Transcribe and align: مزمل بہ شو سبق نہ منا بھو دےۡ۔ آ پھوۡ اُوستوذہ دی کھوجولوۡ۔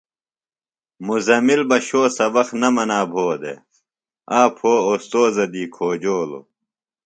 مزمل 1.07 1.61
بہ 1.69 1.77
شو 1.87 2.01
سبق 2.17 2.47
نہ 2.61 2.69
منا 2.75 2.99
بھو 3.11 3.25
دےۡ۔ 3.41 3.59
آ 4.37 4.39
پھوۡ 4.55 4.79
اُوستوذہ 4.87 5.45
دی 5.53 5.63
کھوجولوۡ۔ 5.75 6.45